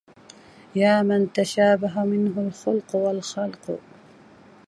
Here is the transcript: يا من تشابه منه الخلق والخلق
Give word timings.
يا 0.81 0.95
من 1.09 1.21
تشابه 1.37 1.93
منه 2.11 2.35
الخلق 2.47 2.95
والخلق 2.95 3.65